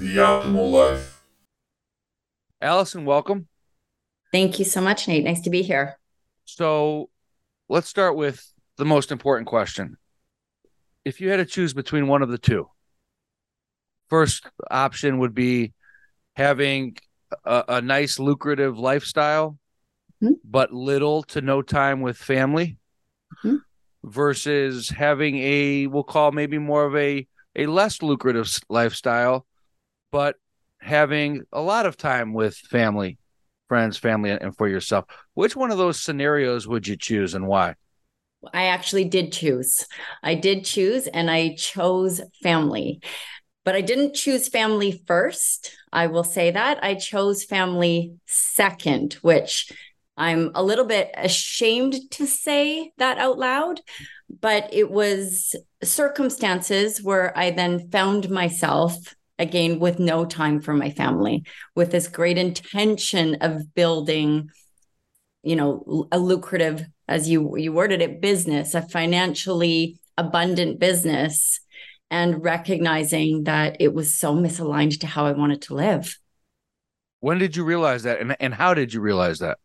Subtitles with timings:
[0.00, 1.22] the optimal life.
[2.62, 3.46] Allison, welcome.
[4.32, 5.24] Thank you so much, Nate.
[5.24, 5.98] Nice to be here.
[6.46, 7.10] So
[7.68, 8.44] let's start with
[8.78, 9.98] the most important question.
[11.04, 12.68] If you had to choose between one of the two,
[14.08, 15.74] first option would be
[16.34, 16.96] having
[17.44, 19.58] a, a nice, lucrative lifestyle,
[20.22, 20.34] Mhm.
[20.44, 22.78] but little to no time with family,
[23.44, 23.60] Mhm.
[24.02, 27.26] versus having a, we'll call maybe more of a,
[27.56, 29.46] a less lucrative lifestyle,
[30.10, 30.36] but
[30.80, 33.18] having a lot of time with family,
[33.68, 35.04] friends, family, and for yourself.
[35.34, 37.74] Which one of those scenarios would you choose and why?
[38.54, 39.86] I actually did choose.
[40.22, 43.02] I did choose and I chose family.
[43.64, 45.76] But I didn't choose family first.
[45.92, 46.82] I will say that.
[46.82, 49.70] I chose family second, which
[50.16, 53.80] I'm a little bit ashamed to say that out loud.
[54.40, 58.96] But it was circumstances where I then found myself
[59.40, 61.44] again with no time for my family,
[61.74, 64.50] with this great intention of building
[65.42, 71.60] you know a lucrative as you you worded it business a financially abundant business
[72.10, 76.18] and recognizing that it was so misaligned to how i wanted to live
[77.20, 79.58] When did you realize that, and and how did you realize that?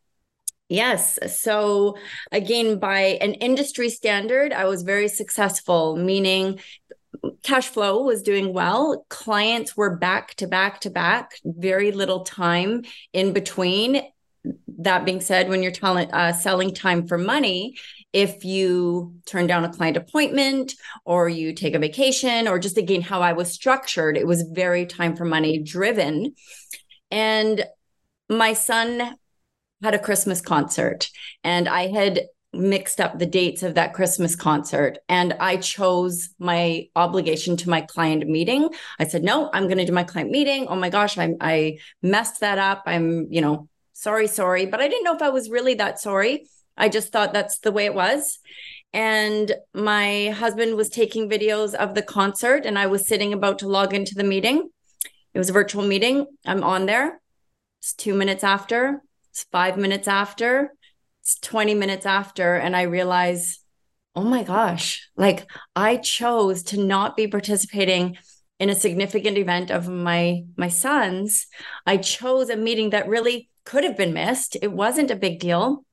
[0.68, 1.20] Yes.
[1.44, 1.96] So,
[2.32, 6.60] again, by an industry standard, I was very successful, meaning
[7.44, 9.06] cash flow was doing well.
[9.10, 14.02] Clients were back to back to back, very little time in between.
[14.78, 17.76] That being said, when you're telling, uh, selling time for money,
[18.14, 23.02] if you turn down a client appointment or you take a vacation, or just again,
[23.02, 26.36] how I was structured, it was very time for money driven.
[27.10, 27.66] And
[28.30, 29.16] my son
[29.84, 31.10] had a Christmas concert
[31.44, 32.22] and I had
[32.56, 37.82] mixed up the dates of that Christmas concert and I chose my obligation to my
[37.82, 38.70] client meeting.
[39.00, 40.68] I said, "No, I'm going to do my client meeting.
[40.68, 42.84] Oh my gosh, I I messed that up.
[42.86, 46.48] I'm, you know, sorry, sorry, but I didn't know if I was really that sorry.
[46.78, 48.40] I just thought that's the way it was."
[48.94, 53.68] And my husband was taking videos of the concert and I was sitting about to
[53.68, 54.70] log into the meeting.
[55.34, 56.28] It was a virtual meeting.
[56.46, 57.20] I'm on there.
[57.82, 59.02] It's 2 minutes after
[59.36, 60.74] it's five minutes after,
[61.42, 63.60] 20 minutes after, and I realize,
[64.16, 68.18] oh my gosh, like I chose to not be participating
[68.60, 71.48] in a significant event of my my son's.
[71.86, 74.56] I chose a meeting that really could have been missed.
[74.62, 75.84] It wasn't a big deal.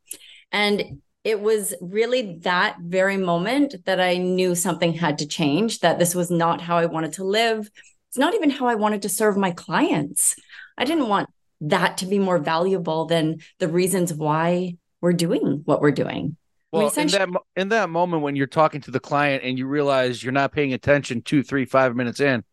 [0.53, 5.98] And it was really that very moment that I knew something had to change, that
[5.98, 7.71] this was not how I wanted to live.
[8.10, 10.34] It's not even how I wanted to serve my clients.
[10.76, 11.31] I didn't want
[11.62, 16.37] that to be more valuable than the reasons why we're doing what we're doing.
[16.73, 19.59] I mean, Well, in that in that moment when you're talking to the client and
[19.59, 22.45] you realize you're not paying attention two, three, five minutes in,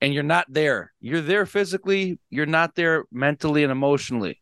[0.00, 4.40] and you're not there, you're there physically, you're not there mentally and emotionally.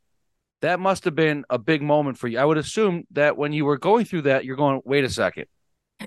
[0.61, 2.39] That must have been a big moment for you.
[2.39, 5.47] I would assume that when you were going through that, you're going, wait a second.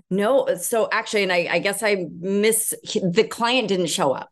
[0.09, 4.29] No, so actually, and I, I guess I miss the client didn't show up.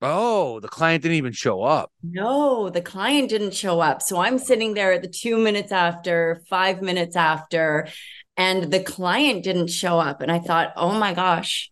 [0.00, 1.92] Oh, the client didn't even show up.
[2.02, 4.00] No, the client didn't show up.
[4.02, 7.88] So I'm sitting there at the two minutes after, five minutes after,
[8.36, 10.20] and the client didn't show up.
[10.20, 11.70] And I thought, oh my gosh,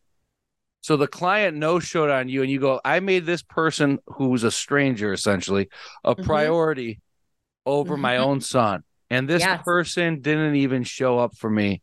[0.82, 4.44] So the client no showed on you, and you go, I made this person who's
[4.44, 5.68] a stranger essentially
[6.04, 6.24] a Mhm.
[6.24, 7.00] priority
[7.66, 8.24] over my Mhm.
[8.24, 8.84] own son.
[9.10, 9.64] And this Yes.
[9.64, 11.82] person didn't even show up for me.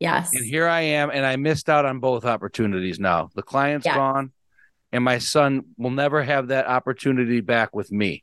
[0.00, 0.32] yes.
[0.32, 3.30] And here I am, and I missed out on both opportunities now.
[3.34, 3.94] The client's Yeah.
[3.94, 4.32] gone,
[4.92, 8.22] and my son will never have that opportunity back with me.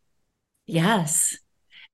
[0.66, 1.38] Yes.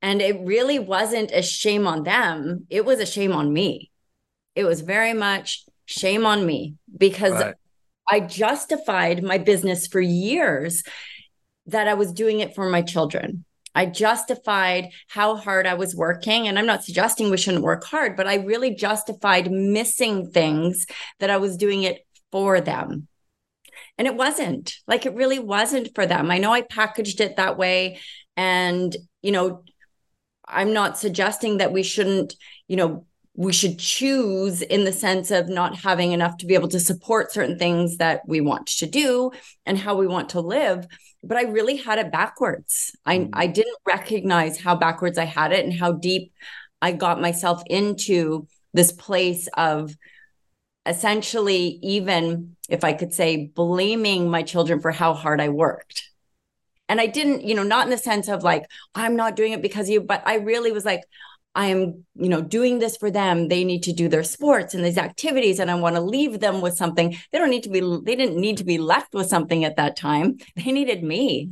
[0.01, 2.67] And it really wasn't a shame on them.
[2.69, 3.91] It was a shame on me.
[4.53, 7.55] It was very much shame on me because Right.
[8.09, 10.83] I justified my business for years
[11.67, 13.45] that I was doing it for my children.
[13.73, 16.47] I justified how hard I was working.
[16.47, 20.85] And I'm not suggesting we shouldn't work hard, but I really justified missing things
[21.19, 23.07] that I was doing it for them.
[23.97, 26.29] And it wasn't like it really wasn't for them.
[26.31, 27.99] I know I packaged it that way.
[28.35, 29.63] And, you know,
[30.47, 32.35] I'm not suggesting that we shouldn't,
[32.67, 33.05] you know,
[33.37, 37.33] we should choose in the sense of not having enough to be able to support
[37.33, 39.31] certain things that we want to do
[39.65, 40.87] and how we want to live
[41.21, 43.29] but i really had it backwards i Mhm.
[43.33, 46.31] i didn't recognize how backwards i had it and how deep
[46.81, 49.93] i got myself into this place of
[50.85, 56.09] essentially even if i could say blaming my children for how hard i worked
[56.87, 59.61] and i didn't you know not in the sense of like i'm not doing it
[59.61, 61.01] because of you but i really was like
[61.55, 63.47] I am, you know, doing this for them.
[63.47, 66.59] They need to do their sports and these activities, and I want to leave them
[66.59, 67.15] with something.
[67.31, 69.95] They don't need to be, they didn't need to be left with something at that
[69.95, 70.37] time.
[70.57, 71.51] They needed me.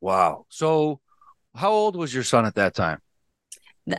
[0.00, 0.46] Wow.
[0.50, 1.00] So,
[1.54, 3.00] how old was your son at that time?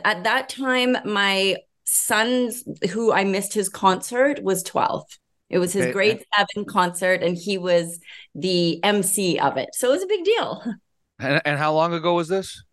[0.04, 2.50] At that time, my son,
[2.90, 5.04] who I missed his concert, was 12.
[5.50, 5.92] It was his okay.
[5.92, 8.00] grade seven concert, and he was
[8.34, 9.70] the MC of it.
[9.74, 10.62] So it was a big deal.
[11.20, 12.64] And, and how long ago was this?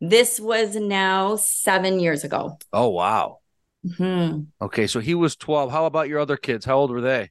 [0.00, 2.58] This was now seven years ago.
[2.72, 3.38] Oh, wow.
[3.86, 4.42] Mm-hmm.
[4.60, 4.86] Okay.
[4.86, 5.70] So he was 12.
[5.70, 6.64] How about your other kids?
[6.64, 7.30] How old were they?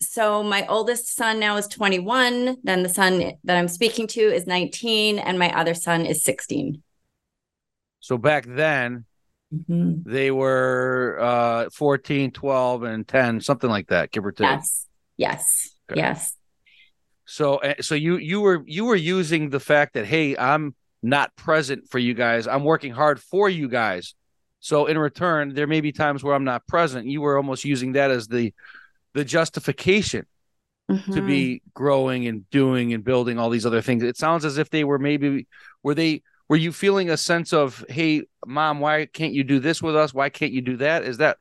[0.00, 2.58] So my oldest son now is 21.
[2.62, 6.82] Then the son that I'm speaking to is 19, and my other son is 16.
[8.00, 9.06] So back then,
[9.54, 10.10] mm-hmm.
[10.10, 14.46] they were uh, 14, 12, and 10, something like that, give or take.
[14.46, 14.86] Yes.
[15.16, 15.70] Yes.
[15.90, 16.00] Okay.
[16.00, 16.36] Yes.
[17.26, 21.34] So, eh, so you you were you were using the fact that hey, I'm not
[21.36, 22.46] present for you guys.
[22.46, 24.14] I'm working hard for you guys.
[24.60, 27.06] So in return, there may be times where I'm not present.
[27.06, 28.52] You were almost using that as the
[29.12, 30.26] the justification
[30.90, 31.12] mm-hmm.
[31.12, 34.02] to be growing and doing and building all these other things.
[34.02, 35.46] It sounds as if they were maybe
[35.82, 39.82] were they were you feeling a sense of hey mom why can't you do this
[39.82, 41.38] with us why can't you do that is that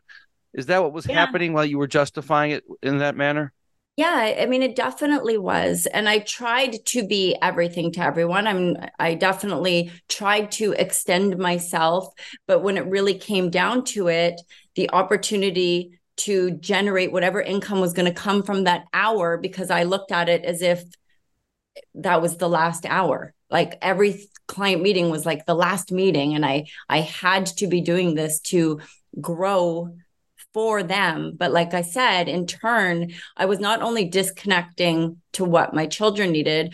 [0.53, 1.15] is that what was yeah.
[1.15, 3.53] happening while you were justifying it in that manner
[3.95, 5.85] yeah, I mean, it definitely was.
[5.85, 8.47] And I tried to be everything to everyone.
[8.47, 12.11] I'm, I definitely tried to extend myself.
[12.47, 14.41] But when it really came down to it,
[14.73, 19.83] the opportunity to generate whatever income was going to come from that hour, because I
[19.83, 20.83] looked at it as if
[21.93, 23.35] that was the last hour.
[23.51, 26.35] Like every client meeting was like the last meeting.
[26.35, 28.79] And I, I had to be doing this to
[29.19, 29.95] grow
[30.53, 31.33] for them.
[31.35, 36.31] But like I said, in turn, I was not only disconnecting to what my children
[36.31, 36.73] needed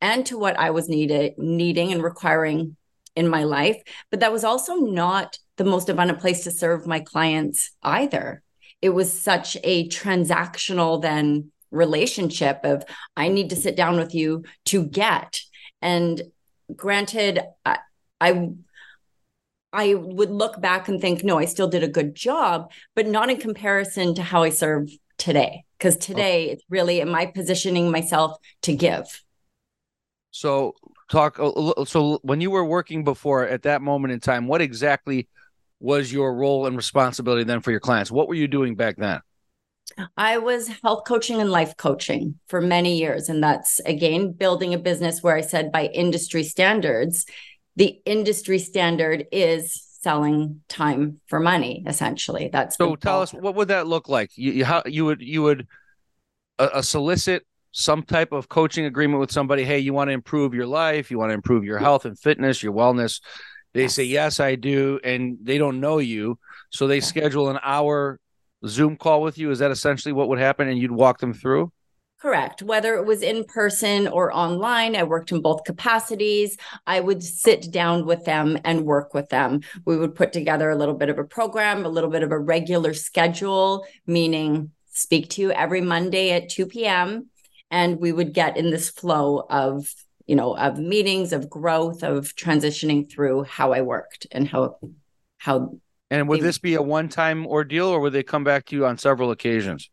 [0.00, 2.76] and to what I was needed needing and requiring
[3.14, 7.00] in my life, but that was also not the most abundant place to serve my
[7.00, 8.42] clients either.
[8.80, 12.84] It was such a transactional then relationship of
[13.16, 15.40] I need to sit down with you to get.
[15.82, 16.22] And
[16.74, 17.78] granted, I,
[18.20, 18.50] I
[19.72, 23.30] I would look back and think, no, I still did a good job, but not
[23.30, 25.64] in comparison to how I serve today.
[25.78, 29.22] Because today it's really am I positioning myself to give.
[30.30, 30.74] So
[31.10, 31.36] talk
[31.86, 35.28] so when you were working before at that moment in time, what exactly
[35.80, 38.10] was your role and responsibility then for your clients?
[38.10, 39.20] What were you doing back then?
[40.16, 43.28] I was health coaching and life coaching for many years.
[43.28, 47.26] And that's again building a business where I said by industry standards,
[47.76, 53.66] the industry standard is selling time for money essentially that's so tell us what would
[53.66, 55.66] that look like you you, how, you would you would
[56.60, 60.54] uh, uh, solicit some type of coaching agreement with somebody hey you want to improve
[60.54, 63.20] your life you want to improve your health and fitness your wellness
[63.74, 63.94] they yes.
[63.94, 66.38] say yes i do and they don't know you
[66.70, 68.20] so they schedule an hour
[68.66, 71.70] zoom call with you is that essentially what would happen and you'd walk them through
[72.18, 72.62] Correct.
[72.62, 76.56] Whether it was in person or online, I worked in both capacities.
[76.84, 79.60] I would sit down with them and work with them.
[79.84, 82.38] We would put together a little bit of a program, a little bit of a
[82.38, 87.28] regular schedule, meaning speak to you every Monday at 2 p.m.
[87.70, 89.94] And we would get in this flow of,
[90.26, 94.78] you know, of meetings, of growth, of transitioning through how I worked and how,
[95.36, 95.78] how.
[96.10, 98.76] And would they, this be a one time ordeal or would they come back to
[98.76, 99.90] you on several occasions?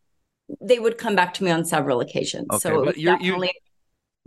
[0.62, 2.48] they would come back to me on several occasions.
[2.52, 3.48] Okay, so but definitely...
[3.48, 3.54] you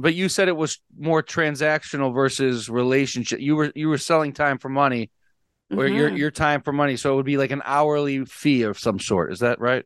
[0.01, 3.41] but you said it was more transactional versus relationship.
[3.41, 5.11] You were you were selling time for money,
[5.71, 5.97] or mm-hmm.
[5.97, 6.97] your your time for money.
[6.97, 9.33] So it would be like an hourly fee of some sort.
[9.33, 9.85] Is that right?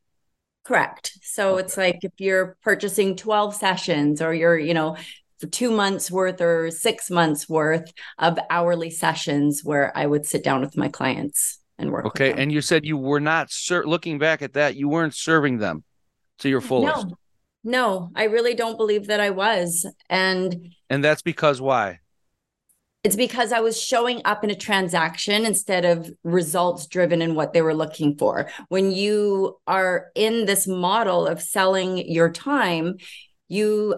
[0.64, 1.18] Correct.
[1.22, 1.64] So okay.
[1.64, 4.96] it's like if you're purchasing 12 sessions or you're, you know,
[5.40, 10.44] for two months worth or six months worth of hourly sessions where I would sit
[10.44, 12.06] down with my clients and work.
[12.06, 12.32] Okay.
[12.32, 15.84] And you said you were not ser- looking back at that, you weren't serving them
[16.38, 17.06] to your fullest?
[17.06, 17.16] No,
[17.64, 19.86] no, I really don't believe that I was.
[20.08, 22.00] And and that's because why?
[23.04, 27.52] It's because I was showing up in a transaction instead of results driven in what
[27.52, 28.48] they were looking for.
[28.68, 32.98] When you are in this model of selling your time,
[33.48, 33.96] you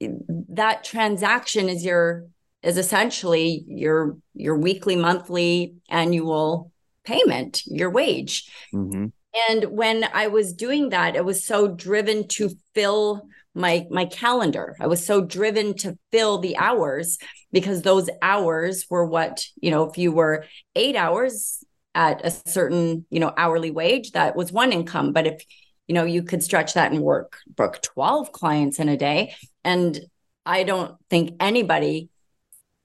[0.00, 2.26] that transaction is your
[2.62, 6.72] is essentially your your weekly, monthly, annual
[7.06, 8.50] payment, your wage.
[8.74, 9.06] Mm-hmm.
[9.48, 14.76] And when I was doing that, it was so driven to fill my my calendar.
[14.80, 17.18] I was so driven to fill the hours
[17.52, 20.44] because those hours were what, you know, if you were
[20.74, 25.42] 8 hours at a certain, you know, hourly wage, that was one income, but if
[25.88, 29.34] you know, you could stretch that and work book 12 clients in a day
[29.64, 30.00] and
[30.44, 32.08] I don't think anybody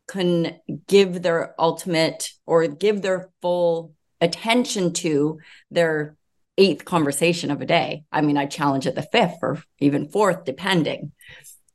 [0.08, 5.40] couldn't give their ultimate or give their full attention to
[5.72, 6.16] their
[6.58, 8.04] eighth conversation of a day.
[8.12, 11.12] I mean, I challenge it the fifth or even fourth, depending.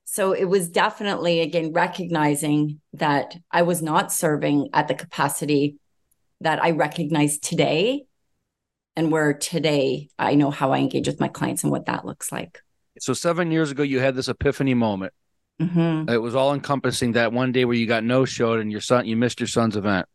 [0.04, 5.76] So it was definitely, again, recognizing that I was not serving at the capacity
[6.40, 8.04] that I recognize today
[8.94, 12.32] and where today I know how I engage with my clients and what that looks
[12.32, 12.62] like.
[12.98, 15.12] So seven years ago, you had this epiphany moment.
[15.60, 16.10] Mm-hmm.
[16.10, 19.06] It was all encompassing that one day where you got no showed and your son,
[19.06, 20.06] you missed your son's event.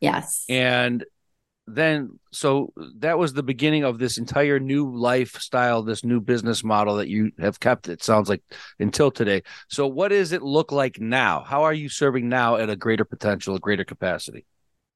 [0.00, 0.44] Yes.
[0.48, 1.04] And
[1.66, 6.96] then, so that was the beginning of this entire new lifestyle, this new business model
[6.96, 7.88] that you have kept.
[7.88, 8.42] It sounds like
[8.78, 9.42] until today.
[9.68, 11.42] So, what does it look like now?
[11.42, 14.46] How are you serving now at a greater potential, a greater capacity?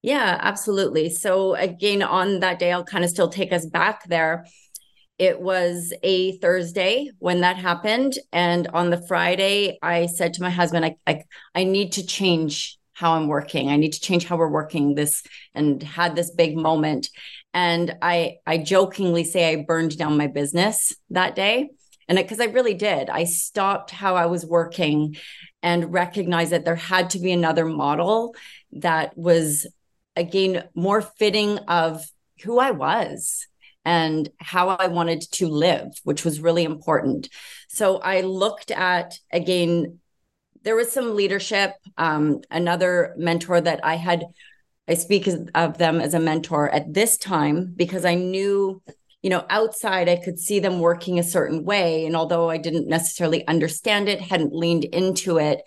[0.03, 1.11] Yeah, absolutely.
[1.11, 4.47] So, again, on that day, I'll kind of still take us back there.
[5.19, 8.15] It was a Thursday when that happened.
[8.33, 11.25] And on the Friday, I said to my husband, I, I,
[11.55, 13.71] I need to change how I'm working.
[13.71, 15.23] I need to change how we're working this
[15.55, 17.09] and had this big moment.
[17.55, 21.71] And I I jokingly say I burned down my business that day.
[22.09, 23.09] And because I really did.
[23.09, 25.17] I stopped how I was working
[25.63, 28.35] and recognized that there had to be another model
[28.73, 29.67] that was
[30.15, 32.05] again more fitting of
[32.43, 33.47] who I was
[33.87, 37.31] and how I wanted to live, which was really important.
[37.69, 40.00] So I looked at again
[40.63, 41.73] there was some leadership.
[41.97, 44.25] Um, another mentor that I had,
[44.89, 48.83] I speak of them as a mentor at this time because I knew,
[49.23, 52.07] you know, outside I could see them working a certain way.
[52.07, 55.61] And although I didn't necessarily understand it, hadn't leaned into it,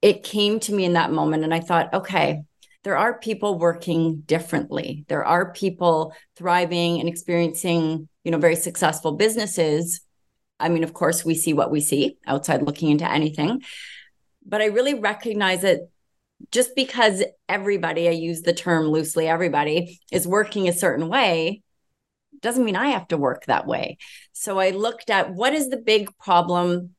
[0.00, 1.44] it came to me in that moment.
[1.44, 2.42] And I thought, okay,
[2.84, 5.04] there are people working differently.
[5.08, 10.00] There are people thriving and experiencing, you know, very successful businesses.
[10.60, 13.62] I mean, of course, we see what we see outside looking into anything
[14.48, 15.90] but I really recognize it
[16.50, 21.62] just because everybody, I use the term loosely, everybody is working a certain way
[22.40, 23.98] doesn't mean I have to work that way.
[24.32, 26.94] So I looked at what is the big problem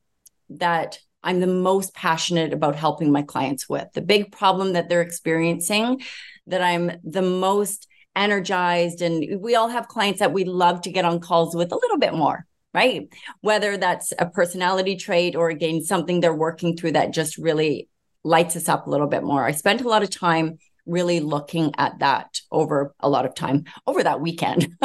[0.50, 5.02] that I'm the most passionate about helping my clients with, the big problem that they're
[5.02, 6.02] experiencing
[6.48, 9.02] that I'm the most energized.
[9.02, 11.98] And we all have clients that we love to get on calls with a little
[11.98, 13.10] bit more right?
[13.42, 17.90] Whether that's a personality trait or again, something they're working through that just really
[18.24, 19.44] lights us up a little bit more.
[19.46, 23.66] I spent a lot of time really looking at that over a lot of time
[23.86, 24.76] over that weekend.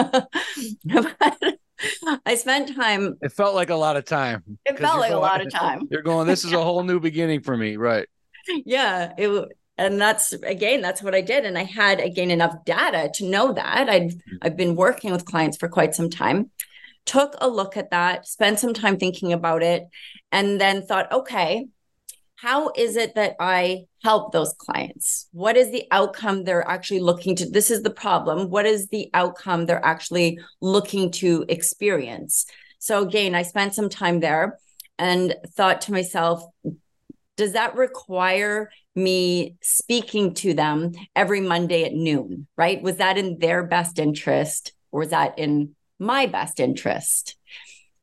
[2.24, 3.16] I spent time.
[3.20, 4.58] It felt like a lot of time.
[4.64, 5.86] It felt like going, a lot of time.
[5.90, 7.76] You're going, this is a whole new beginning for me.
[7.76, 8.08] Right.
[8.64, 9.12] Yeah.
[9.16, 13.28] It, and that's again that's what i did and i had again enough data to
[13.28, 14.36] know that i'd mm-hmm.
[14.42, 16.48] i've been working with clients for quite some time
[17.06, 19.84] took a look at that, spent some time thinking about it,
[20.32, 21.66] and then thought, okay,
[22.36, 25.28] how is it that I help those clients?
[25.32, 27.48] What is the outcome they're actually looking to?
[27.48, 28.50] This is the problem.
[28.50, 32.46] What is the outcome they're actually looking to experience?
[32.78, 34.58] So, again, I spent some time there
[34.98, 36.44] and thought to myself,
[37.36, 42.46] does that require me speaking to them every Monday at noon?
[42.56, 42.82] Right?
[42.82, 47.36] Was that in their best interest or was that in my best interest.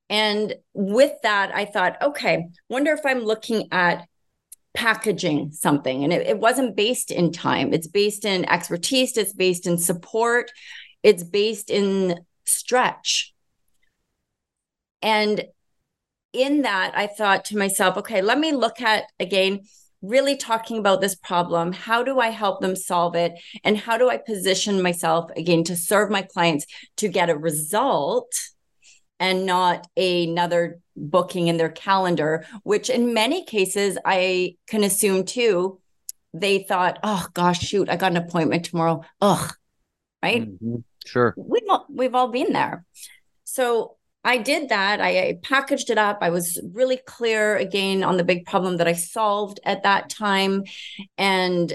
[0.09, 4.05] And with that, I thought, okay, wonder if I'm looking at
[4.73, 6.03] packaging something.
[6.03, 10.51] And it, it, wasn't based in time, it's based in expertise, it's based in support,
[11.03, 13.33] it's based in stretch.
[15.01, 15.45] And
[16.33, 19.61] in that, I thought to myself, okay, let me look at again
[20.01, 21.73] really talking about this problem.
[21.73, 23.33] How do I help them solve it?
[23.63, 26.65] And how do I position myself again to serve my clients
[26.97, 28.33] to get a result
[29.19, 35.79] and not another booking in their calendar, which in many cases I can assume too,
[36.33, 39.03] they thought, oh gosh, shoot, I got an appointment tomorrow.
[39.21, 39.53] Ugh.
[40.23, 40.49] Right.
[40.49, 40.77] Mm-hmm.
[41.05, 41.33] Sure.
[41.37, 42.85] We've all, we've all been there.
[43.43, 45.01] So I did that.
[45.01, 46.19] I, I, packaged it up.
[46.21, 50.63] I was really clear again on the big problem that I solved at that time.
[51.17, 51.73] And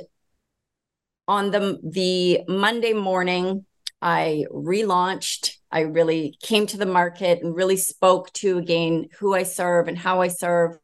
[1.27, 3.67] on the the Monday morning,
[4.01, 5.57] I relaunched.
[5.73, 9.99] I really came to the market and really spoke to again who I serve and
[9.99, 10.79] how I serve.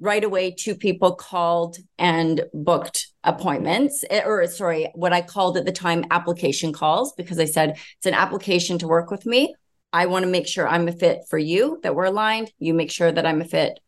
[0.00, 5.66] Right away, two people called and booked appointments, eh, or sorry, what I called at
[5.66, 9.54] the time application calls, because I said it's an application to work with me
[9.92, 12.52] I want to make sure I'm a fit for you, that we're aligned.
[12.58, 13.80] You make sure that I'm a fit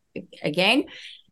[0.42, 0.84] again.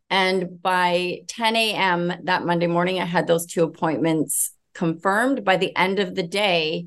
[0.09, 2.13] And by 10 a.m.
[2.25, 5.45] that Monday morning, I had those two appointments confirmed.
[5.45, 6.87] By the end of the day,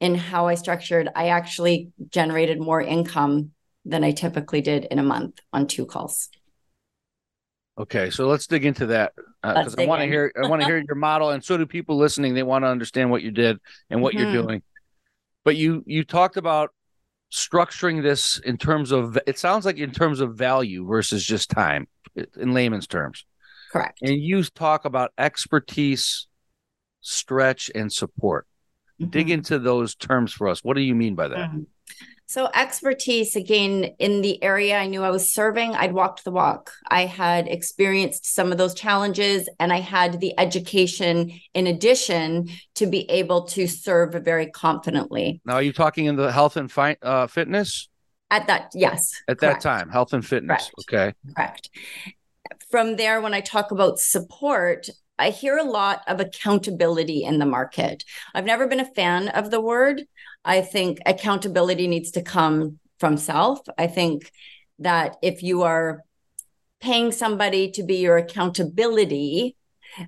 [0.00, 3.52] in how I structured, I actually generated more income
[3.84, 6.28] than I typically did in a month on two calls.
[7.78, 9.12] Okay, so let's dig into that
[9.42, 11.64] because uh, I want to hear I want to hear your model, and so do
[11.64, 12.34] people listening.
[12.34, 13.58] They want to understand what you did
[13.88, 14.24] and what mm-hmm.
[14.24, 14.62] you're doing.
[15.44, 16.74] But you you talked about
[17.32, 21.86] structuring this in terms of it sounds like in terms of value versus just time
[22.14, 23.24] in layman's terms.
[23.72, 23.98] Correct.
[24.02, 26.26] And you talk about expertise,
[27.00, 28.46] stretch, and support.
[29.00, 29.10] Mm-hmm.
[29.10, 30.64] Dig into those terms for us.
[30.64, 31.50] What do you mean by that?
[31.50, 31.62] Mm-hmm.
[32.30, 36.70] So, expertise again in the area I knew I was serving, I'd walked the walk.
[36.86, 42.86] I had experienced some of those challenges and I had the education in addition to
[42.86, 45.40] be able to serve very confidently.
[45.44, 47.88] Now, are you talking in the health and fi- uh, fitness?
[48.30, 49.10] At that, yes.
[49.26, 49.64] At correct.
[49.64, 50.70] that time, health and fitness.
[50.88, 51.14] Correct.
[51.16, 51.34] Okay.
[51.34, 51.70] Correct.
[52.70, 54.88] From there, when I talk about support,
[55.20, 58.04] I hear a lot of accountability in the market.
[58.34, 60.04] I've never been a fan of the word.
[60.44, 63.60] I think accountability needs to come from self.
[63.78, 64.30] I think
[64.78, 66.02] that if you are
[66.80, 69.56] paying somebody to be your accountability,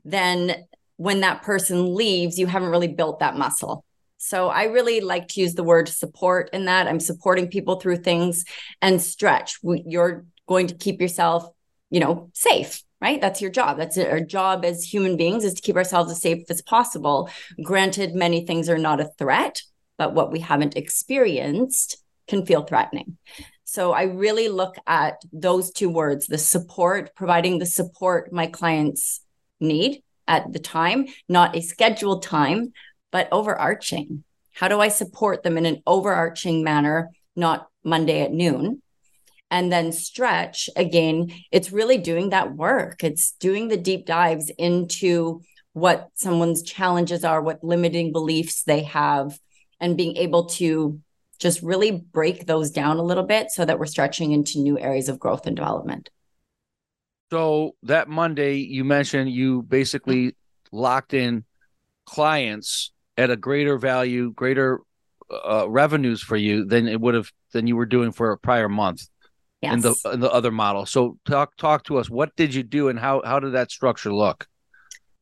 [0.04, 0.64] then
[0.96, 3.84] when that person leaves, you haven't really built that muscle.
[4.16, 6.86] So I really like to use the word support in that.
[6.86, 8.44] I'm supporting people through things
[8.80, 9.58] and stretch.
[9.62, 11.46] You're going to keep yourself,
[11.90, 15.60] you know, safe right that's your job that's our job as human beings is to
[15.60, 17.28] keep ourselves as safe as possible
[17.62, 19.60] granted many things are not a threat
[20.02, 23.18] but what we haven't experienced can feel threatening.
[23.62, 29.20] So I really look at those two words the support, providing the support my clients
[29.60, 32.72] need at the time, not a scheduled time,
[33.12, 34.24] but overarching.
[34.50, 38.82] How do I support them in an overarching manner, not Monday at noon?
[39.52, 43.04] And then stretch again, it's really doing that work.
[43.04, 45.42] It's doing the deep dives into
[45.74, 49.38] what someone's challenges are, what limiting beliefs they have,
[49.82, 50.98] and being able to
[51.38, 55.08] just really break those down a little bit so that we're stretching into new areas
[55.08, 56.08] of growth and development.
[57.32, 60.36] So that Monday you mentioned you basically
[60.70, 61.44] locked in
[62.06, 64.80] clients at a greater value, greater
[65.30, 68.68] uh, revenues for you than it would have than you were doing for a prior
[68.68, 69.08] month
[69.60, 69.74] yes.
[69.74, 70.86] in the in the other model.
[70.86, 72.08] So talk talk to us.
[72.08, 74.46] What did you do, and how how did that structure look?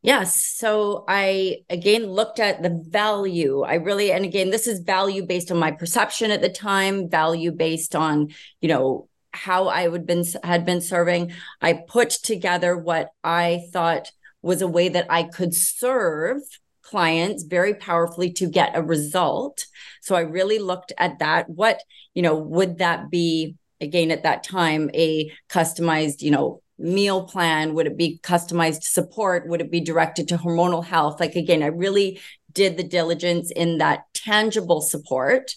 [0.02, 0.46] Yes.
[0.56, 3.62] So I again looked at the value.
[3.62, 7.52] I really, and again, this is value based on my perception at the time, value
[7.52, 8.28] based on,
[8.60, 11.32] you know, how I would been had been serving.
[11.60, 14.10] I put together what I thought
[14.42, 16.40] was a way that I could serve
[16.82, 19.66] clients very powerfully to get a result.
[20.00, 21.48] So I really looked at that.
[21.48, 21.82] What,
[22.14, 27.74] you know, would that be again at that time a customized, you know, meal plan?
[27.74, 29.48] Would it be customized support?
[29.48, 31.20] Would it be directed to hormonal health?
[31.20, 32.20] Like, again, I really
[32.52, 35.54] did the diligence in that tangible support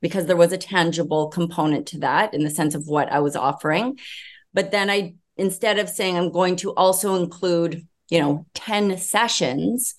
[0.00, 3.36] because there was a tangible component to that in the sense of what I was
[3.36, 3.98] offering.
[4.52, 9.94] But then I, instead of saying I'm going to also include, you know, 10 sessions,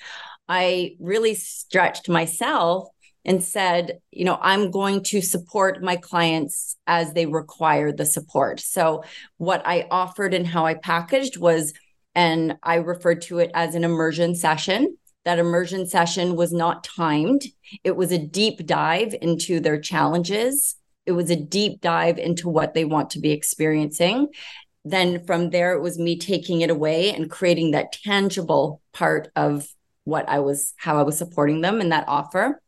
[0.47, 2.89] I really stretched myself
[3.25, 8.59] and said, you know, I'm going to support my clients as they require the support.
[8.59, 9.03] So,
[9.37, 11.73] what I offered and how I packaged was,
[12.15, 14.97] and I referred to it as an immersion session.
[15.25, 17.43] That immersion session was not timed,
[17.83, 20.75] it was a deep dive into their challenges.
[21.05, 24.29] It was a deep dive into what they want to be experiencing.
[24.85, 29.67] Then from there, it was me taking it away and creating that tangible part of
[30.05, 32.61] what I was, how I was supporting them in that offer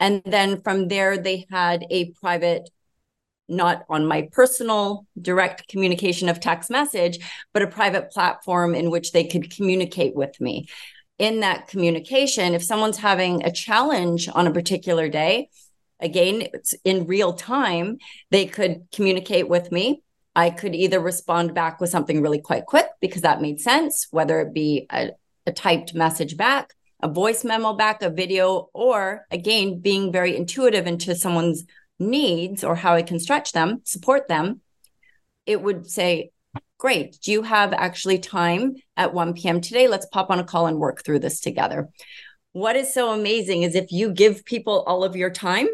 [0.00, 2.70] and then from there, they had a private,
[3.48, 7.18] not on my personal direct communication of text message,
[7.52, 10.66] but a private platform in which they could communicate with me.
[11.18, 15.50] In that communication, if someone's having a challenge on a particular day,
[16.00, 17.98] again, it's in real time,
[18.30, 20.02] they could communicate with me.
[20.34, 24.40] I could either respond back with something really quite quick because that made sense, whether
[24.40, 25.10] it be a,
[25.44, 30.86] a typed message back a voice memo back, a video, or again, being very intuitive
[30.86, 31.64] into someone's
[31.98, 34.60] needs or how I can stretch them, support them,
[35.46, 36.30] it would say,
[36.78, 37.18] Great.
[37.20, 39.60] Do you have actually time at 1 p.m.
[39.60, 39.86] today?
[39.86, 41.90] Let's pop on a call and work through this together.
[42.52, 45.68] What is so amazing is if you give people all of your time,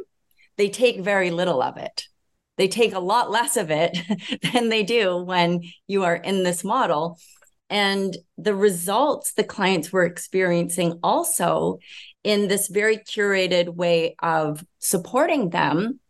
[0.57, 2.09] they take very little of it.
[2.57, 3.97] They take a lot less of it
[4.53, 7.21] than they do when you are in this model.
[7.69, 11.79] And the results the clients were experiencing also
[12.23, 16.01] in this very curated way of supporting them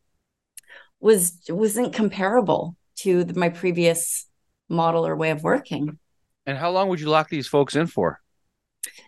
[1.00, 4.26] was wasn't comparable to the, my previous
[4.68, 5.98] model or way of working.
[6.46, 8.20] And how long would you lock these folks in for?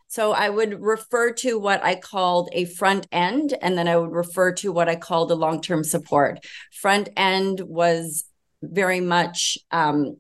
[0.09, 4.11] So I would refer to what I called a front end, and then I would
[4.11, 6.45] refer to what I called a long term support.
[6.73, 8.25] Front end was
[8.63, 10.17] very much um,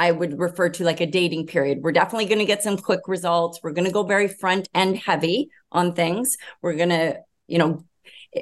[0.00, 1.82] I would refer to like a dating period.
[1.82, 3.60] We're definitely going to get some quick results.
[3.62, 6.38] We're going to go very front end heavy on things.
[6.62, 7.84] We're going to, you know,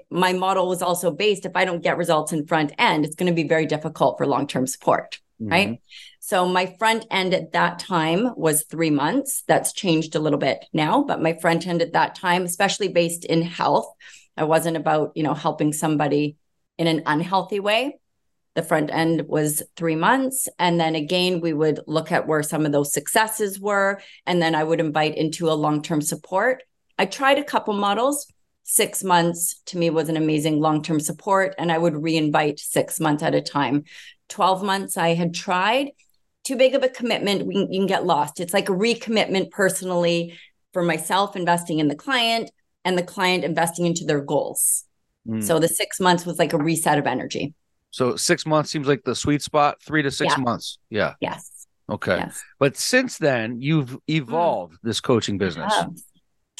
[0.08, 3.26] my model was also based if I don't get results in front end, it's going
[3.26, 5.18] to be very difficult for long term support.
[5.42, 5.50] Mm-hmm.
[5.50, 5.80] Right.
[6.20, 9.42] So my front end at that time was three months.
[9.48, 13.24] That's changed a little bit now, but my front end at that time, especially based
[13.24, 13.92] in health,
[14.36, 16.36] I wasn't about, you know, helping somebody
[16.78, 17.98] in an unhealthy way.
[18.58, 20.48] The front end was three months.
[20.58, 24.00] And then again, we would look at where some of those successes were.
[24.26, 26.64] And then I would invite into a long term support.
[26.98, 28.26] I tried a couple models.
[28.64, 31.54] Six months to me was an amazing long term support.
[31.56, 33.84] And I would reinvite six months at a time.
[34.28, 35.92] 12 months I had tried.
[36.42, 38.40] Too big of a commitment, we, you can get lost.
[38.40, 40.36] It's like a recommitment personally
[40.72, 42.50] for myself, investing in the client
[42.84, 44.82] and the client investing into their goals.
[45.28, 45.44] Mm.
[45.44, 47.54] So the six months was like a reset of energy.
[47.90, 50.42] So six months seems like the sweet spot, three to six yeah.
[50.42, 50.78] months.
[50.90, 51.14] Yeah.
[51.20, 51.66] Yes.
[51.90, 52.16] Okay.
[52.16, 52.42] Yes.
[52.58, 54.78] But since then, you've evolved mm.
[54.82, 55.72] this coaching business.
[55.72, 55.96] I have.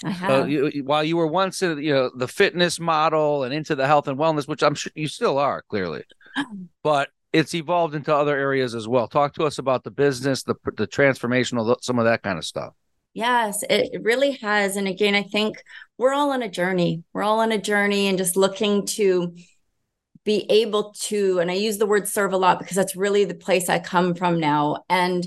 [0.05, 0.31] I have.
[0.31, 3.87] Uh, you, while you were once in, you know, the fitness model and into the
[3.87, 6.05] health and wellness, which I'm sure you still are clearly,
[6.83, 9.07] but it's evolved into other areas as well.
[9.07, 12.73] Talk to us about the business, the the transformational, some of that kind of stuff.
[13.15, 14.77] Yes, it really has.
[14.77, 15.63] And again, I think
[15.99, 17.03] we're all on a journey.
[17.13, 19.35] We're all on a journey and just looking to
[20.29, 23.35] be able to, and I use the word serve a lot because that's really the
[23.35, 24.85] place I come from now.
[24.91, 25.27] And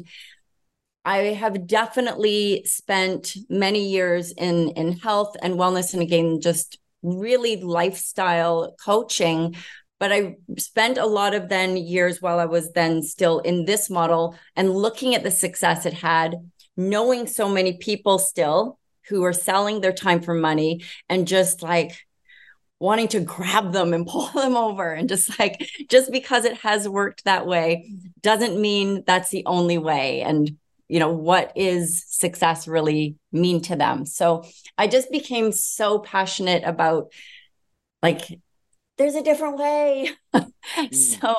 [1.03, 7.55] I have definitely spent many years in in health and wellness and again just really
[7.63, 9.55] lifestyle coaching
[9.99, 13.89] but I spent a lot of then years while I was then still in this
[13.89, 16.37] model and looking at the success it had,
[16.75, 21.91] knowing so many people still who are selling their time for money and just like
[22.81, 26.89] wanting to grab them and pull them over and just like just because it has
[26.89, 27.89] worked that way
[28.21, 30.57] doesn't mean that's the only way and
[30.89, 34.43] you know what is success really mean to them so
[34.77, 37.11] i just became so passionate about
[38.01, 38.27] like
[39.01, 40.11] there's a different way.
[40.35, 40.95] mm.
[40.95, 41.35] So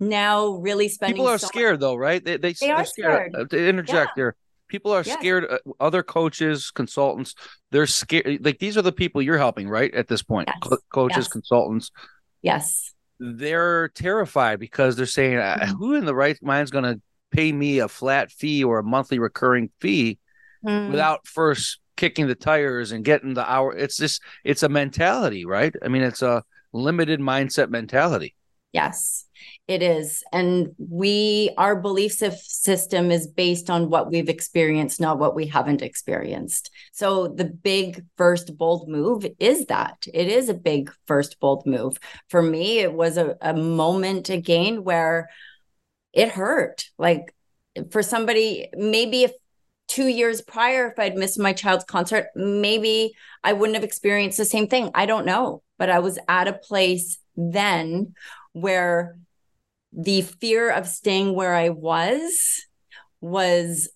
[0.00, 2.24] now really spending people are so scared much- though, right?
[2.24, 3.32] They they, they are scared.
[3.32, 3.50] scared.
[3.50, 4.30] To interject yeah.
[4.68, 5.18] People are yeah.
[5.18, 5.46] scared.
[5.50, 7.34] Uh, other coaches, consultants,
[7.70, 8.44] they're scared.
[8.44, 9.92] Like these are the people you're helping, right?
[9.94, 10.58] At this point, yes.
[10.62, 11.28] Co- coaches, yes.
[11.28, 11.90] consultants.
[12.42, 12.94] Yes.
[13.18, 15.74] They're terrified because they're saying, uh, mm-hmm.
[15.76, 17.00] "Who in the right mind is going to
[17.30, 20.18] pay me a flat fee or a monthly recurring fee
[20.64, 20.90] mm.
[20.90, 25.74] without first kicking the tires and getting the hour?" It's just it's a mentality, right?
[25.82, 28.36] I mean, it's a limited mindset mentality.
[28.72, 29.24] Yes,
[29.66, 30.22] it is.
[30.30, 35.80] And we, our belief system is based on what we've experienced, not what we haven't
[35.80, 36.70] experienced.
[36.92, 41.98] So the big first bold move is that it is a big first bold move.
[42.28, 45.30] For me, it was a, a moment again where
[46.12, 46.90] it hurt.
[46.98, 47.34] Like
[47.90, 49.32] for somebody, maybe if
[49.86, 54.44] two years prior, if I'd missed my child's concert, maybe I wouldn't have experienced the
[54.44, 54.90] same thing.
[54.94, 58.14] I don't know but I was at a place then
[58.52, 59.16] where
[59.92, 62.66] the fear of staying where I was
[63.20, 63.90] was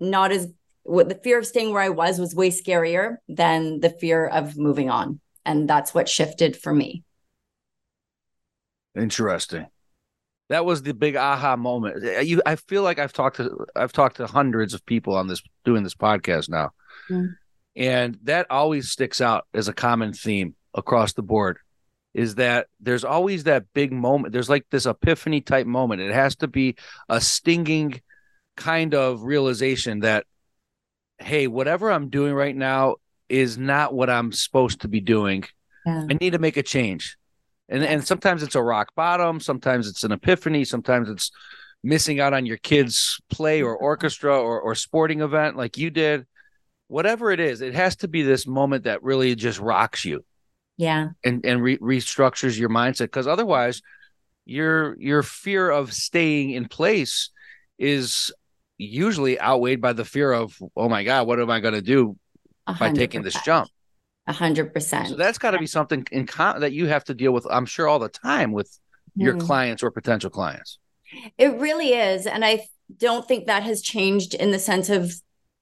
[0.00, 0.48] not as
[0.82, 4.56] what the fear of staying where I was was way scarier than the fear of
[4.56, 5.20] moving on.
[5.44, 7.02] And that's what shifted for me.
[8.96, 9.66] Interesting.
[10.50, 12.26] That was the big aha moment.
[12.26, 15.42] You I feel like I've talked to I've talked to hundreds of people on this
[15.64, 16.70] doing this podcast now.
[17.10, 17.34] Mm.
[17.76, 21.58] And that always sticks out as a common theme across the board
[22.14, 24.32] is that there's always that big moment.
[24.32, 26.00] There's like this epiphany type moment.
[26.00, 26.76] It has to be
[27.08, 28.00] a stinging
[28.56, 30.24] kind of realization that,
[31.18, 32.96] hey, whatever I'm doing right now
[33.28, 35.44] is not what I'm supposed to be doing.
[35.84, 36.06] Yeah.
[36.08, 37.16] I need to make a change.
[37.68, 41.30] And and sometimes it's a rock bottom, sometimes it's an epiphany, sometimes it's
[41.82, 43.84] missing out on your kids' play or mm-hmm.
[43.84, 46.26] orchestra or, or sporting event like you did.
[46.88, 50.24] Whatever it is, it has to be this moment that really just rocks you
[50.76, 53.82] yeah and and re- restructures your mindset because otherwise
[54.44, 57.30] your your fear of staying in place
[57.78, 58.32] is
[58.78, 62.16] usually outweighed by the fear of oh my god what am i going to do
[62.68, 62.78] 100%.
[62.78, 63.68] by taking this jump
[64.26, 67.14] a hundred percent so that's got to be something in con- that you have to
[67.14, 68.78] deal with i'm sure all the time with
[69.16, 69.40] your mm.
[69.40, 70.78] clients or potential clients
[71.38, 72.66] it really is and i
[72.98, 75.14] don't think that has changed in the sense of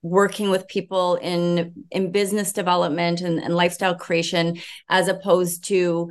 [0.02, 6.10] working with people in in business development and, and lifestyle creation as opposed to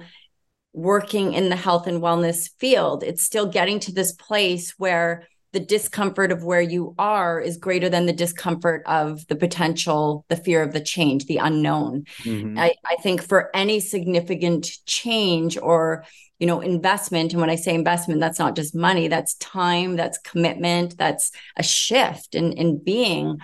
[0.74, 5.60] working in the health and wellness field it's still getting to this place where the
[5.60, 10.62] discomfort of where you are is greater than the discomfort of the potential, the fear
[10.62, 12.06] of the change, the unknown.
[12.24, 12.58] Mm-hmm.
[12.58, 16.06] I, I think for any significant change or
[16.40, 20.18] you know investment and when i say investment that's not just money that's time that's
[20.18, 23.38] commitment that's a shift in in being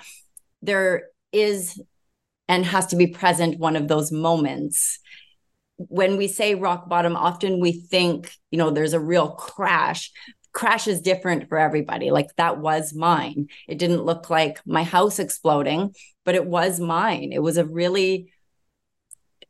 [0.61, 1.81] there is
[2.47, 4.99] and has to be present one of those moments.
[5.77, 10.11] When we say rock bottom often we think you know there's a real crash.
[10.53, 12.09] Crash is different for everybody.
[12.09, 13.47] Like that was mine.
[13.67, 15.93] It didn't look like my house exploding
[16.27, 17.31] but it was mine.
[17.31, 18.33] It was a really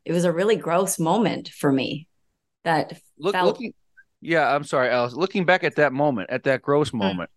[0.04, 2.06] it was a really gross moment for me
[2.62, 3.46] that Look, felt...
[3.46, 3.74] looking
[4.20, 5.12] yeah i'm sorry alice.
[5.12, 7.00] Looking back at that moment at that gross mm.
[7.00, 7.30] moment.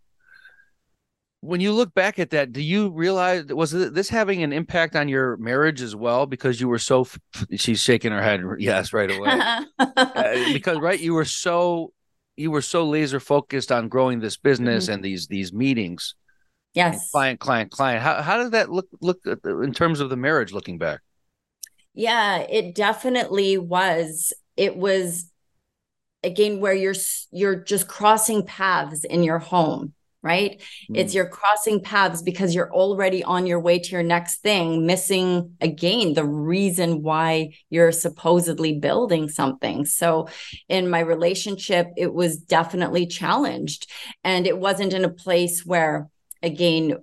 [1.42, 5.10] When you look back at that do you realize was this having an impact on
[5.10, 6.26] your marriage as well?
[6.28, 7.06] Because you were so
[7.56, 9.40] she's shaking her head yes right away.
[9.80, 11.92] Uh, because right you were so
[12.38, 14.94] you were so laser focused on growing this business mm-hmm.
[14.94, 16.16] and these these meetings.
[16.74, 17.10] Yes.
[17.12, 18.02] client client client.
[18.02, 21.02] How, how did that look look in terms of the marriage looking back?
[21.94, 24.32] Yeah it definitely was.
[24.56, 25.30] It was
[26.24, 26.94] again where you're
[27.32, 30.98] you're just crossing paths in your home right mm.
[30.98, 35.56] it's you're crossing paths because you're already on your way to your next thing missing
[35.62, 40.28] again the reason why you're supposedly building something so
[40.70, 43.90] in my relationship it was definitely challenged
[44.24, 46.10] and it wasn't in a place where
[46.44, 46.96] again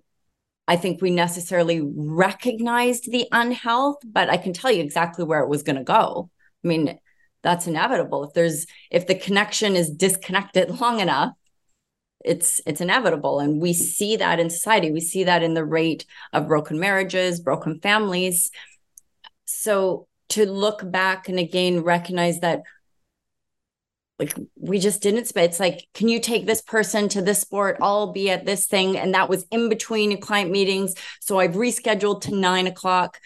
[0.70, 5.48] I think we necessarily recognized the unhealth, but I can tell you exactly where it
[5.48, 6.28] was going to go.
[6.62, 6.98] I mean,
[7.42, 8.24] that's inevitable.
[8.24, 11.32] If there's if the connection is disconnected long enough,
[12.24, 13.40] it's it's inevitable.
[13.40, 14.90] And we see that in society.
[14.90, 18.50] We see that in the rate of broken marriages broken families.
[19.44, 22.62] So to look back and again recognize that
[24.18, 27.78] like we just didn't spend it's like can you take this person to this sport?
[27.80, 28.96] I'll be at this thing.
[28.96, 30.94] And that was in between client meetings.
[31.20, 33.18] So i've rescheduled to nine o'clock.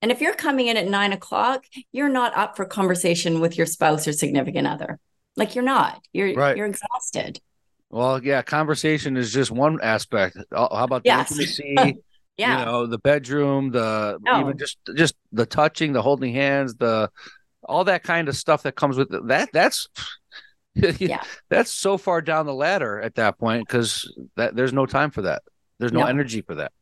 [0.00, 3.66] And if you're coming in at nine o'clock you're not up for conversation with your
[3.66, 4.98] spouse or significant other.
[5.36, 6.00] Like you're not.
[6.12, 6.56] You're right.
[6.56, 7.40] you're exhausted
[7.94, 11.30] well yeah conversation is just one aspect uh, how about the yes.
[11.30, 11.74] intimacy
[12.36, 12.58] yeah.
[12.58, 14.52] you know the bedroom the even oh.
[14.52, 17.08] just just the touching the holding hands the
[17.62, 19.88] all that kind of stuff that comes with it, that that's
[20.74, 21.22] yeah.
[21.48, 25.22] that's so far down the ladder at that point because that there's no time for
[25.22, 25.42] that
[25.78, 26.72] there's no, no, energy for that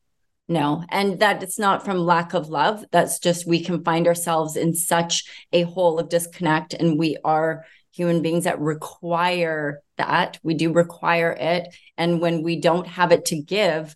[0.48, 4.56] no and that it's not from lack of love that's just we can find ourselves
[4.56, 10.54] in such a hole of disconnect and we are human beings that require that we
[10.54, 11.74] do require it.
[11.96, 13.94] And when we don't have it to give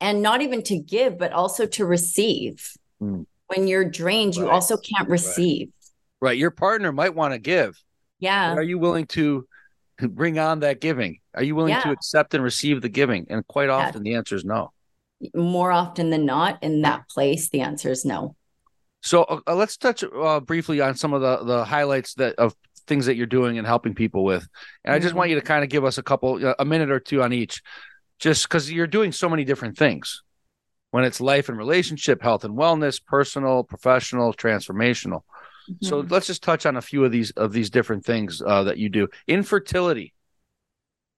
[0.00, 2.72] and not even to give but also to receive.
[3.02, 3.26] Mm.
[3.48, 4.44] when you're drained right.
[4.44, 5.68] you also can't receive.
[6.20, 6.38] Right.
[6.38, 7.78] Your partner might want to give.
[8.18, 8.54] Yeah.
[8.54, 9.46] Are you willing to
[9.98, 11.18] bring on that giving?
[11.34, 11.82] Are you willing yeah.
[11.82, 13.26] to accept and receive the giving?
[13.28, 14.12] And quite often yeah.
[14.12, 14.72] the answer is no.
[15.34, 18.36] More often than not in that place the answer is no.
[19.02, 22.54] So uh, uh, let's touch uh, briefly on some of the the highlights that of
[22.86, 24.42] things that you're doing and helping people with
[24.84, 24.92] and mm-hmm.
[24.92, 25.18] i just mm-hmm.
[25.18, 27.32] want you to kind of give us a couple uh, a minute or two on
[27.32, 27.62] each
[28.18, 30.22] just because you're doing so many different things
[30.90, 35.22] when it's life and relationship health and wellness personal professional transformational
[35.68, 35.86] mm-hmm.
[35.86, 38.78] so let's just touch on a few of these of these different things uh, that
[38.78, 40.14] you do infertility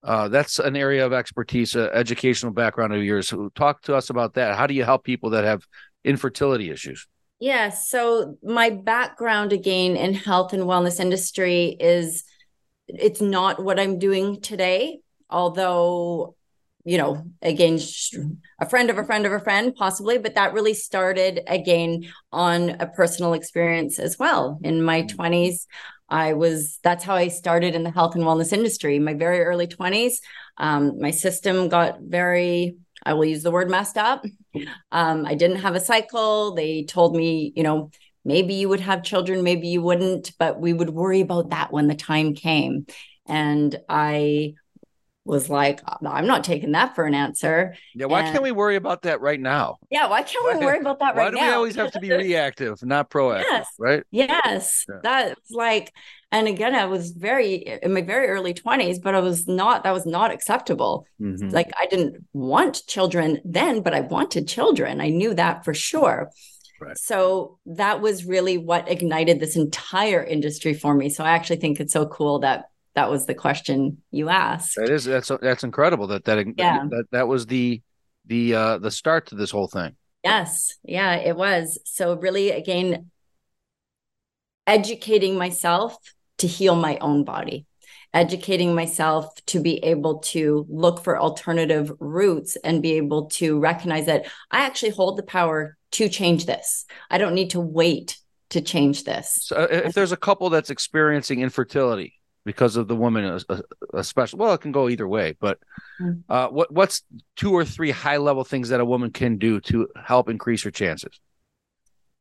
[0.06, 3.26] uh, that's an area of expertise, uh, educational background of yours.
[3.26, 4.56] So talk to us about that.
[4.56, 5.66] How do you help people that have
[6.04, 7.08] infertility issues?
[7.38, 7.70] Yeah.
[7.70, 12.24] So my background again in health and wellness industry is
[12.88, 16.36] it's not what I'm doing today, although
[16.86, 17.80] you know, again,
[18.60, 22.70] a friend of a friend of a friend, possibly, but that really started again on
[22.78, 24.60] a personal experience as well.
[24.62, 25.66] In my 20s, mm.
[26.08, 29.00] I was, that's how I started in the health and wellness industry.
[29.00, 30.18] My very early 20s,
[30.58, 34.26] um, my system got very, I will use the word messed up.
[34.90, 36.54] Um, I didn't have a cycle.
[36.54, 37.90] They told me, you know,
[38.24, 41.86] maybe you would have children, maybe you wouldn't, but we would worry about that when
[41.86, 42.86] the time came.
[43.26, 44.54] And I
[45.26, 47.74] was like, I'm not taking that for an answer.
[47.94, 49.76] Yeah, why and, can't we worry about that right now?
[49.90, 51.38] Yeah, why can't we worry about that right now?
[51.38, 53.44] Why do we always have to be reactive, not proactive?
[53.50, 54.04] Yes, right?
[54.10, 54.96] Yes, yeah.
[55.02, 55.92] that's like,
[56.30, 59.84] and again, I was very in my very early 20s, but I was not.
[59.84, 61.06] That was not acceptable.
[61.20, 61.50] Mm-hmm.
[61.50, 65.00] Like I didn't want children then, but I wanted children.
[65.00, 66.30] I knew that for sure.
[66.80, 66.98] Right.
[66.98, 71.08] So that was really what ignited this entire industry for me.
[71.08, 74.74] So I actually think it's so cool that that was the question you asked.
[74.76, 76.84] That is that's that's incredible that that yeah.
[76.90, 77.82] that, that was the
[78.24, 79.94] the uh the start to this whole thing.
[80.24, 80.72] Yes.
[80.82, 81.78] Yeah, it was.
[81.84, 83.10] So really again
[84.66, 85.96] educating myself
[86.38, 87.66] to heal my own body.
[88.16, 94.06] educating myself to be able to look for alternative routes and be able to recognize
[94.06, 96.86] that I actually hold the power to change this.
[97.10, 98.18] I don't need to wait
[98.50, 99.36] to change this.
[99.42, 102.14] So uh, if there's a couple that's experiencing infertility
[102.46, 103.38] because of the woman,
[103.92, 105.36] especially, well, it can go either way.
[105.38, 105.58] But
[106.00, 106.22] mm.
[106.28, 107.02] uh, what what's
[107.34, 110.70] two or three high level things that a woman can do to help increase her
[110.70, 111.20] chances?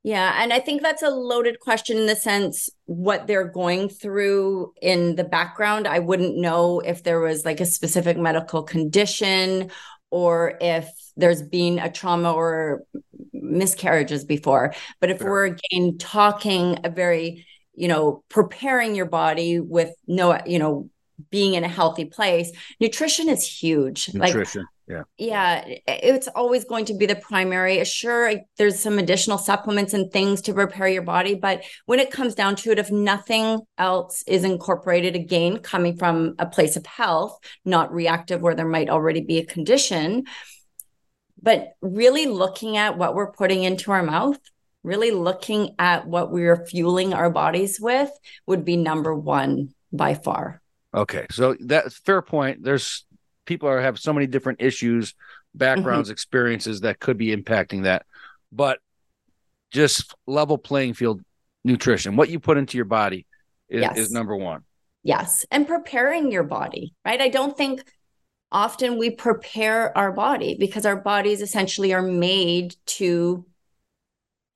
[0.04, 0.36] Yeah.
[0.38, 5.16] And I think that's a loaded question in the sense what they're going through in
[5.16, 5.88] the background.
[5.88, 9.72] I wouldn't know if there was like a specific medical condition
[10.12, 12.84] or if there's been a trauma or
[13.34, 14.76] miscarriages before.
[15.00, 15.30] But if sure.
[15.30, 20.90] we're again talking a very, you know, preparing your body with no, you know,
[21.30, 24.14] being in a healthy place, nutrition is huge.
[24.14, 24.62] Nutrition.
[24.62, 25.04] Like yeah.
[25.18, 25.64] Yeah.
[25.88, 27.84] It's always going to be the primary.
[27.86, 31.34] Sure, there's some additional supplements and things to prepare your body.
[31.34, 36.36] But when it comes down to it, if nothing else is incorporated, again, coming from
[36.38, 40.26] a place of health, not reactive where there might already be a condition,
[41.42, 44.40] but really looking at what we're putting into our mouth,
[44.86, 48.10] really looking at what we're fueling our bodies with
[48.46, 50.62] would be number one by far.
[50.94, 51.26] Okay.
[51.32, 52.64] So that's fair point.
[52.64, 53.06] There's
[53.46, 55.14] people are have so many different issues,
[55.54, 56.14] backgrounds, mm-hmm.
[56.14, 58.06] experiences that could be impacting that.
[58.52, 58.80] But
[59.72, 61.22] just level playing field
[61.64, 63.26] nutrition, what you put into your body
[63.68, 63.98] is, yes.
[63.98, 64.64] is number one.
[65.04, 65.46] Yes.
[65.52, 67.22] And preparing your body, right?
[67.22, 67.84] I don't think
[68.52, 73.46] often we prepare our body because our bodies essentially are made to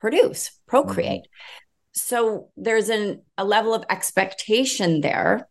[0.00, 1.22] produce, procreate.
[1.22, 1.92] Mm-hmm.
[1.92, 5.48] So there's an, a level of expectation there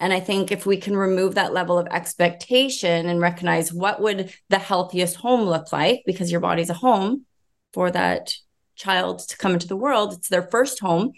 [0.00, 4.34] and I think if we can remove that level of expectation and recognize what would
[4.50, 7.24] the healthiest home look like, because your body's a home
[7.72, 8.34] for that
[8.74, 11.12] child to come into the world, it's their first home.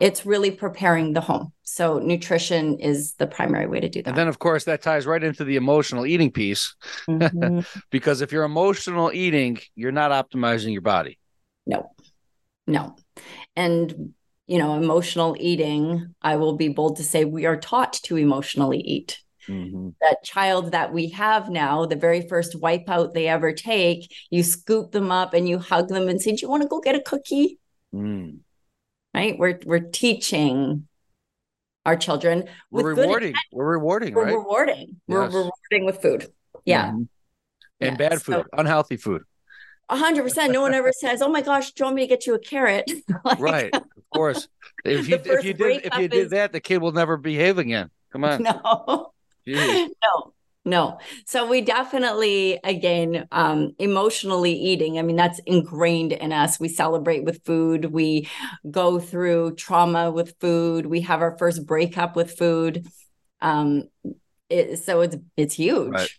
[0.00, 1.52] It's really preparing the home.
[1.62, 4.10] So nutrition is the primary way to do that.
[4.10, 6.74] And then of course that ties right into the emotional eating piece.
[7.08, 7.60] Mm-hmm.
[7.90, 11.18] because if you're emotional eating, you're not optimizing your body.
[11.66, 11.92] No.
[12.66, 12.96] No.
[13.56, 14.14] And
[14.46, 18.80] you know, emotional eating, I will be bold to say we are taught to emotionally
[18.80, 19.20] eat.
[19.48, 19.90] Mm-hmm.
[20.00, 24.92] That child that we have now, the very first wipeout they ever take, you scoop
[24.92, 27.00] them up and you hug them and say, Do you want to go get a
[27.00, 27.58] cookie?
[27.94, 28.40] Mm.
[29.14, 29.38] Right?
[29.38, 30.86] We're we're teaching
[31.84, 33.34] our children we're rewarding.
[33.52, 34.34] We're rewarding, we're right?
[34.34, 35.00] Rewarding.
[35.08, 35.16] Yes.
[35.16, 36.26] We're rewarding with food.
[36.64, 36.88] Yeah.
[36.88, 37.02] Mm-hmm.
[37.80, 39.22] And bad food, so, unhealthy food
[39.98, 40.52] hundred percent.
[40.52, 42.38] No one ever says, "Oh my gosh, do you want me to get you a
[42.38, 42.90] carrot?"
[43.24, 44.48] like, right, of course.
[44.84, 46.30] If you if you did if you did is...
[46.30, 47.90] that, the kid will never behave again.
[48.12, 48.42] Come on.
[48.42, 49.12] No.
[49.46, 50.32] no.
[50.64, 50.98] No.
[51.26, 54.98] So we definitely, again, um, emotionally eating.
[54.98, 56.60] I mean, that's ingrained in us.
[56.60, 57.86] We celebrate with food.
[57.86, 58.28] We
[58.70, 60.86] go through trauma with food.
[60.86, 62.86] We have our first breakup with food.
[63.40, 63.88] Um,
[64.48, 65.92] it, so it's it's huge.
[65.92, 66.10] Right.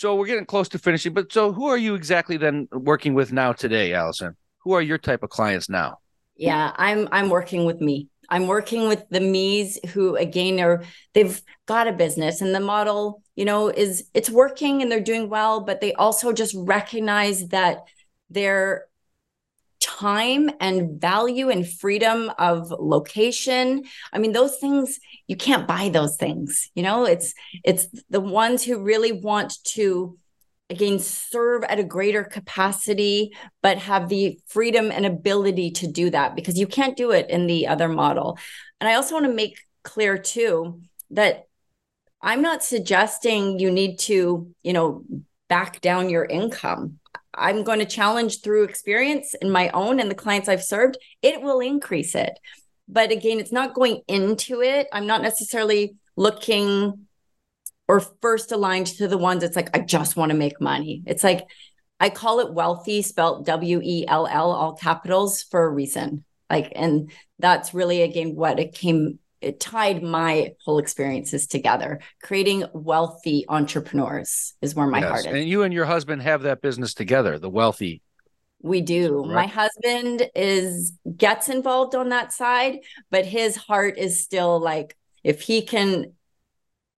[0.00, 3.34] So we're getting close to finishing, but so who are you exactly then working with
[3.34, 4.34] now today, Allison?
[4.60, 5.98] Who are your type of clients now?
[6.36, 8.08] Yeah, I'm I'm working with me.
[8.30, 13.22] I'm working with the me's who again are they've got a business and the model,
[13.36, 17.82] you know, is it's working and they're doing well, but they also just recognize that
[18.30, 18.86] they're
[20.00, 23.84] time and value and freedom of location.
[24.12, 27.04] I mean those things you can't buy those things you know?
[27.04, 27.34] It's
[27.64, 30.16] it's the ones who really want to
[30.70, 36.36] again serve at a greater capacity but have the freedom and ability to do that
[36.36, 38.38] because you can't do it in the other model.
[38.80, 41.46] And i also want to make clear too that
[42.22, 45.04] i'm not suggesting you need to you know
[45.48, 46.99] back down your income
[47.40, 51.40] I'm going to challenge through experience in my own and the clients I've served, it
[51.42, 52.38] will increase it.
[52.86, 54.88] But again, it's not going into it.
[54.92, 57.06] I'm not necessarily looking
[57.88, 61.02] or first aligned to the ones it's like, I just want to make money.
[61.06, 61.46] It's like,
[61.98, 66.24] I call it wealthy, spelt W E L L, all capitals for a reason.
[66.48, 72.00] Like, and that's really, again, what it came it tied my whole experiences together.
[72.22, 75.08] Creating wealthy entrepreneurs is where my yes.
[75.08, 75.32] heart is.
[75.32, 78.02] And you and your husband have that business together, the wealthy.
[78.62, 79.20] We do.
[79.20, 79.34] Right.
[79.34, 85.40] My husband is gets involved on that side, but his heart is still like if
[85.40, 86.12] he can,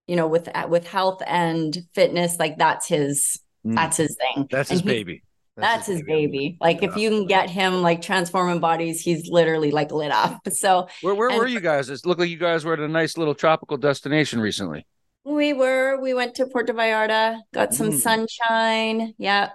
[0.07, 3.75] you know, with with health and fitness, like that's his mm.
[3.75, 4.47] that's his thing.
[4.51, 5.23] That's and his he, baby.
[5.55, 6.57] That's, his, his baby.
[6.59, 6.89] Like yeah.
[6.89, 10.41] if you can get him like transforming bodies, he's literally like lit up.
[10.53, 11.89] So where where and, were you guys?
[11.89, 14.85] It looked like you guys were at a nice little tropical destination recently.
[15.25, 15.99] We were.
[15.99, 17.99] We went to Puerto Vallarta, got some mm.
[17.99, 19.13] sunshine.
[19.17, 19.49] Yeah.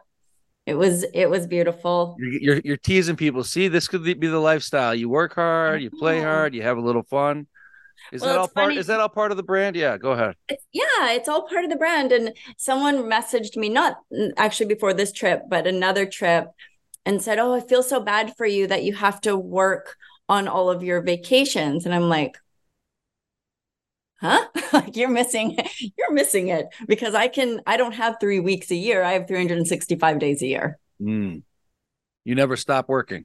[0.66, 2.16] It was it was beautiful.
[2.18, 3.42] You're, you're, you're teasing people.
[3.42, 4.94] See, this could be the lifestyle.
[4.94, 7.46] You work hard, you play hard, you have a little fun.
[8.12, 8.64] Is Well, that all it's part?
[8.68, 9.76] funny- Is that all part of the brand?
[9.76, 10.34] Yeah, go ahead.
[10.48, 12.12] It's, yeah, it's all part of the brand.
[12.12, 13.98] And someone messaged me, not
[14.36, 16.46] actually before this trip, but another trip,
[17.04, 19.96] and said, Oh, I feel so bad for you that you have to work
[20.28, 21.84] on all of your vacations.
[21.86, 22.36] And I'm like,
[24.20, 24.46] Huh?
[24.72, 25.56] Like you're missing,
[25.96, 29.02] you're missing it because I can, I don't have three weeks a year.
[29.02, 30.78] I have 365 days a year.
[31.00, 31.42] Mm.
[32.24, 33.24] You never stop working.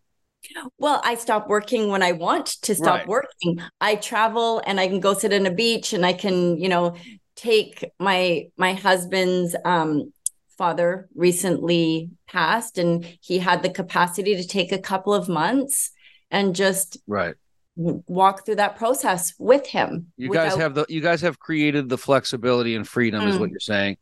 [0.78, 3.08] Well, I stop working when I want to stop Right.
[3.08, 3.60] working.
[3.82, 6.96] I travel and I can go sit in a beach and I can, you know,
[7.36, 10.14] take my my husband's um
[10.58, 15.92] father recently passed and he had the capacity to take a couple of months
[16.30, 17.36] and just Right.
[17.76, 20.12] walk through that process with him.
[20.18, 23.40] You guys have the you guys have created the flexibility and freedom, is Mm.
[23.40, 23.96] what you're saying,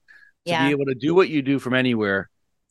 [0.46, 0.66] to yeah.
[0.66, 2.30] be able to do what you do from anywhere.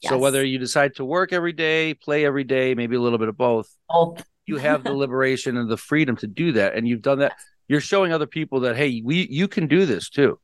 [0.08, 3.28] So whether you decide to work every day, play every day, maybe a little bit
[3.28, 4.24] of both, both.
[4.46, 7.34] you have the liberation and the freedom to do that, and you've done that.
[7.68, 10.38] You're showing other people that hey, we you can do this too.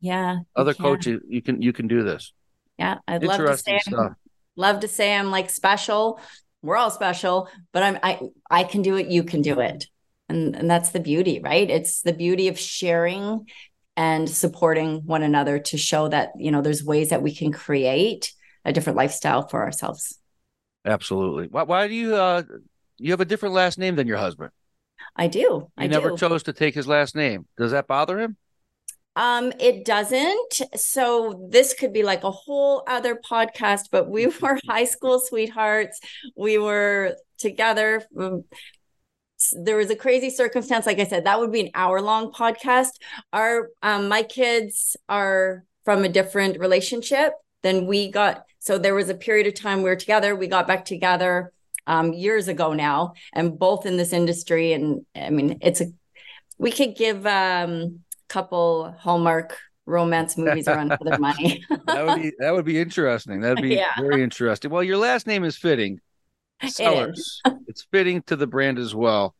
[0.00, 0.38] Yeah.
[0.56, 2.32] Other coaches, you can you can do this.
[2.78, 2.98] Yeah.
[3.06, 4.12] I'd love to say I'm stuff.
[4.56, 6.20] love to say I'm like special.
[6.62, 9.86] We're all special, but I'm I I can do it, you can do it.
[10.28, 11.68] And and that's the beauty, right?
[11.68, 13.46] It's the beauty of sharing
[13.96, 18.32] and supporting one another to show that, you know, there's ways that we can create
[18.64, 20.18] a different lifestyle for ourselves.
[20.84, 21.48] Absolutely.
[21.48, 22.42] Why, why do you uh
[22.98, 24.50] you have a different last name than your husband?
[25.16, 25.38] I do.
[25.40, 26.16] You I never do.
[26.16, 27.46] chose to take his last name.
[27.56, 28.36] Does that bother him?
[29.14, 30.62] Um, it doesn't.
[30.76, 36.00] So this could be like a whole other podcast, but we were high school sweethearts.
[36.36, 38.02] We were together.
[39.40, 40.86] s- There was a crazy circumstance.
[40.86, 42.92] Like I said, that would be an hour long podcast.
[43.32, 47.32] Our um, my kids are from a different relationship
[47.62, 48.44] than we got.
[48.58, 50.36] So there was a period of time we were together.
[50.36, 51.52] We got back together
[51.86, 54.72] um, years ago now, and both in this industry.
[54.72, 55.86] And I mean, it's a
[56.58, 61.64] we could give um couple Hallmark romance movies a run for their money.
[61.86, 63.40] That would be that would be interesting.
[63.40, 63.90] That'd be Yeah.
[64.00, 64.70] very interesting.
[64.70, 66.00] Well, your last name is fitting.
[66.62, 66.76] is.
[66.76, 67.40] Sellers.
[67.66, 69.34] it's fitting to the brand as well.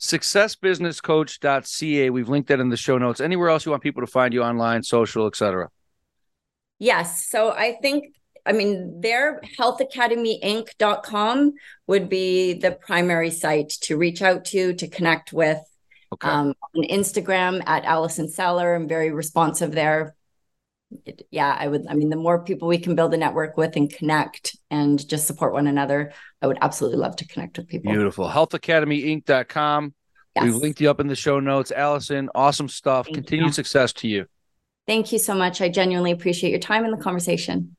[0.00, 2.10] Successbusinesscoach.ca.
[2.10, 3.20] We've linked that in the show notes.
[3.20, 5.70] Anywhere else you want people to find you online, social, etc.
[6.78, 7.26] yes.
[7.26, 8.14] So I think
[8.44, 11.52] I mean their healthacademyinc.com
[11.86, 15.58] would be the primary site to reach out to, to connect with.
[16.12, 16.28] Okay.
[16.28, 18.74] Um, on Instagram at Allison Seller.
[18.76, 20.14] I'm very responsive there.
[21.04, 21.86] It- yeah, I would.
[21.88, 25.26] I mean, the more people we can build a network with and connect and just
[25.26, 27.90] support one another, I would absolutely love to connect with people.
[27.90, 28.28] Beautiful.
[28.28, 29.94] Healthacademyinc.com.
[30.36, 30.44] Yes.
[30.44, 31.72] We've linked you up in the show notes.
[31.72, 33.06] Allison, awesome stuff.
[33.06, 33.52] Thank Continued you.
[33.52, 34.26] success to you.
[34.86, 35.60] Thank you so much.
[35.60, 37.75] I genuinely appreciate your time and the conversation.